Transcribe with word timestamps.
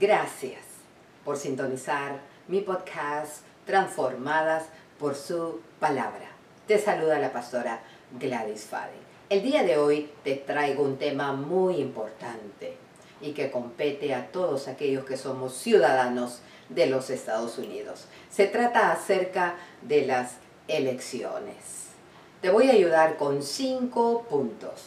Gracias 0.00 0.62
por 1.24 1.36
sintonizar 1.36 2.20
mi 2.46 2.60
podcast 2.60 3.42
Transformadas 3.66 4.66
por 4.96 5.16
su 5.16 5.60
palabra. 5.80 6.28
Te 6.68 6.78
saluda 6.78 7.18
la 7.18 7.32
pastora 7.32 7.80
Gladys 8.16 8.62
Fade. 8.62 8.92
El 9.28 9.42
día 9.42 9.64
de 9.64 9.76
hoy 9.76 10.08
te 10.22 10.36
traigo 10.36 10.84
un 10.84 10.98
tema 10.98 11.32
muy 11.32 11.80
importante 11.80 12.76
y 13.20 13.32
que 13.32 13.50
compete 13.50 14.14
a 14.14 14.28
todos 14.30 14.68
aquellos 14.68 15.04
que 15.04 15.16
somos 15.16 15.54
ciudadanos 15.54 16.42
de 16.68 16.86
los 16.86 17.10
Estados 17.10 17.58
Unidos. 17.58 18.04
Se 18.30 18.46
trata 18.46 18.92
acerca 18.92 19.56
de 19.82 20.06
las 20.06 20.36
elecciones. 20.68 21.88
Te 22.40 22.50
voy 22.50 22.70
a 22.70 22.74
ayudar 22.74 23.16
con 23.16 23.42
cinco 23.42 24.24
puntos 24.30 24.80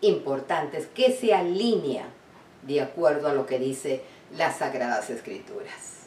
importantes 0.00 0.88
que 0.88 1.12
se 1.12 1.32
alinean 1.32 2.18
de 2.62 2.80
acuerdo 2.80 3.28
a 3.28 3.34
lo 3.34 3.46
que 3.46 3.58
dice 3.58 4.02
las 4.36 4.58
Sagradas 4.58 5.10
Escrituras. 5.10 6.06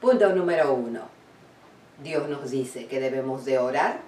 Punto 0.00 0.34
número 0.34 0.74
uno. 0.74 1.08
Dios 2.02 2.28
nos 2.28 2.50
dice 2.50 2.86
que 2.86 3.00
debemos 3.00 3.44
de 3.44 3.58
orar 3.58 4.00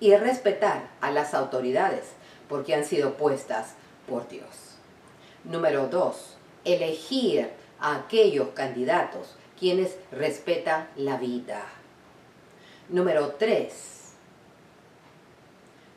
y 0.00 0.14
respetar 0.16 0.88
a 1.00 1.10
las 1.10 1.34
autoridades 1.34 2.04
porque 2.48 2.74
han 2.74 2.84
sido 2.84 3.14
puestas 3.14 3.74
por 4.08 4.28
Dios. 4.28 4.76
Número 5.44 5.86
dos, 5.88 6.36
elegir 6.64 7.50
a 7.78 7.96
aquellos 7.96 8.48
candidatos 8.48 9.36
quienes 9.58 9.96
respetan 10.10 10.88
la 10.96 11.16
vida. 11.16 11.62
Número 12.88 13.34
tres, 13.38 14.14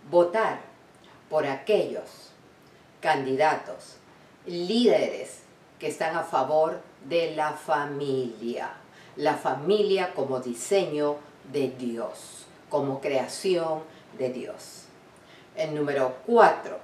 votar 0.10 0.60
por 1.30 1.46
aquellos 1.46 2.32
candidatos, 3.00 3.98
líderes 4.46 5.40
que 5.80 5.88
están 5.88 6.16
a 6.16 6.24
favor 6.24 6.80
de 7.08 7.36
la 7.36 7.54
familia. 7.54 8.72
La 9.16 9.36
familia 9.36 10.14
como 10.14 10.40
diseño 10.40 11.18
de 11.52 11.70
Dios, 11.70 12.46
como 12.70 13.02
creación 13.02 13.84
de 14.18 14.30
Dios. 14.30 14.86
El 15.56 15.76
número 15.76 16.16
cuatro, 16.26 16.80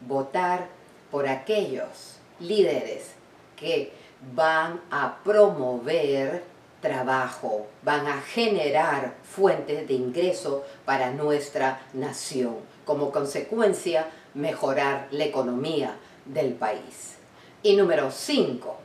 votar 0.00 0.68
por 1.10 1.28
aquellos 1.28 2.16
líderes 2.40 3.12
que 3.56 3.92
van 4.34 4.80
a 4.90 5.18
promover 5.22 6.44
trabajo, 6.80 7.66
van 7.82 8.06
a 8.06 8.20
generar 8.20 9.14
fuentes 9.22 9.86
de 9.86 9.94
ingreso 9.94 10.64
para 10.84 11.10
nuestra 11.10 11.80
nación. 11.92 12.56
Como 12.84 13.10
consecuencia, 13.10 14.06
mejorar 14.34 15.08
la 15.10 15.24
economía 15.24 15.96
del 16.28 16.54
país. 16.54 17.16
Y 17.62 17.76
número 17.76 18.10
cinco, 18.10 18.78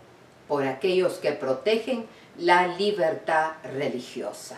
por 0.48 0.66
aquellos 0.66 1.14
que 1.14 1.32
protegen 1.32 2.06
la 2.38 2.68
libertad 2.68 3.54
religiosa, 3.76 4.58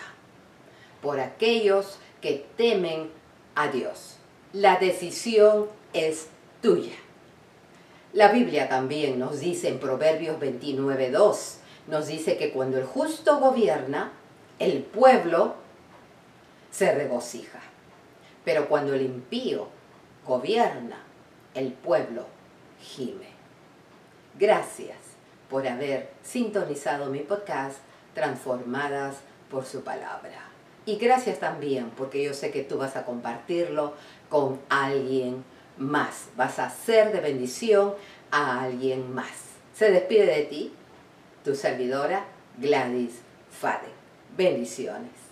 por 1.01 1.19
aquellos 1.19 1.99
que 2.21 2.45
temen 2.57 3.09
a 3.55 3.67
Dios. 3.67 4.17
La 4.53 4.77
decisión 4.77 5.67
es 5.93 6.27
tuya. 6.61 6.95
La 8.13 8.29
Biblia 8.29 8.69
también 8.69 9.19
nos 9.19 9.41
dice 9.41 9.67
en 9.67 9.79
Proverbios 9.79 10.39
29.2, 10.39 11.57
nos 11.87 12.07
dice 12.07 12.37
que 12.37 12.51
cuando 12.51 12.77
el 12.77 12.85
justo 12.85 13.39
gobierna, 13.39 14.13
el 14.59 14.83
pueblo 14.83 15.55
se 16.71 16.93
regocija. 16.93 17.59
Pero 18.45 18.69
cuando 18.69 18.93
el 18.93 19.01
impío 19.01 19.67
gobierna, 20.25 21.03
el 21.53 21.73
pueblo 21.73 22.25
gime. 22.85 23.29
Gracias 24.37 24.97
por 25.49 25.67
haber 25.67 26.11
sintonizado 26.23 27.07
mi 27.07 27.19
podcast 27.19 27.77
Transformadas 28.13 29.17
por 29.49 29.65
su 29.65 29.83
palabra. 29.83 30.49
Y 30.85 30.95
gracias 30.95 31.39
también 31.39 31.89
porque 31.97 32.23
yo 32.23 32.33
sé 32.33 32.51
que 32.51 32.63
tú 32.63 32.77
vas 32.77 32.95
a 32.95 33.03
compartirlo 33.03 33.93
con 34.29 34.61
alguien 34.69 35.43
más. 35.77 36.27
Vas 36.37 36.59
a 36.59 36.69
ser 36.69 37.11
de 37.11 37.19
bendición 37.19 37.93
a 38.31 38.63
alguien 38.63 39.13
más. 39.13 39.33
Se 39.73 39.91
despide 39.91 40.27
de 40.27 40.43
ti 40.43 40.73
tu 41.43 41.55
servidora 41.55 42.25
Gladys 42.57 43.19
Fade. 43.51 43.89
Bendiciones. 44.37 45.24